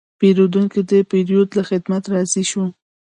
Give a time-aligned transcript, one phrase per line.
[0.19, 2.63] پیرودونکی د پیرود له خدمت راضي شو.